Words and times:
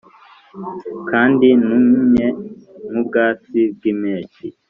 Kandi 1.09 1.47
numye 1.65 2.27
nkubwatsi 2.89 3.59
bwimpeshyi 3.75 4.47